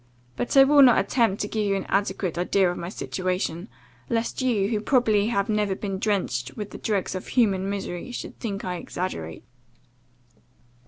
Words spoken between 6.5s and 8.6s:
with the dregs of human misery, should